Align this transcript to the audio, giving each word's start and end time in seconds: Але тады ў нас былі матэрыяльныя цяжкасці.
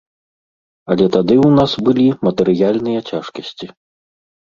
Але 0.91 1.05
тады 1.17 1.37
ў 1.41 1.49
нас 1.61 1.71
былі 1.89 2.07
матэрыяльныя 2.31 2.99
цяжкасці. 3.09 3.75